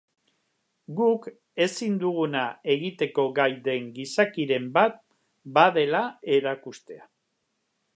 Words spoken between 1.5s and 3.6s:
ezin duguna egiteko gai